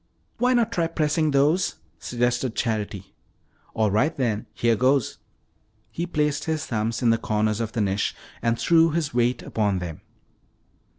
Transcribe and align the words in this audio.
"Why 0.39 0.55
not 0.55 0.71
try 0.71 0.87
pressing 0.87 1.29
those?" 1.29 1.75
suggested 1.99 2.55
Charity. 2.55 3.13
"All 3.75 3.91
right, 3.91 4.19
here 4.51 4.75
goes." 4.75 5.19
He 5.91 6.07
placed 6.07 6.45
his 6.45 6.65
thumbs 6.65 7.03
in 7.03 7.11
the 7.11 7.19
corners 7.19 7.59
of 7.61 7.73
the 7.73 7.81
niche 7.81 8.15
and 8.41 8.57
threw 8.57 8.89
his 8.89 9.13
weight 9.13 9.43
upon 9.43 9.77
them. 9.77 10.01